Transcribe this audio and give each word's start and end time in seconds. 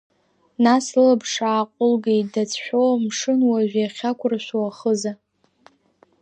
Нас 0.63 0.85
лылаԥш 0.95 1.33
ааҟәылгеит, 1.49 2.27
дацәшәоу, 2.33 2.89
амшын 2.95 3.39
уажә 3.49 3.75
иахьақәыршәу 3.79 4.61
ахыза. 4.69 5.11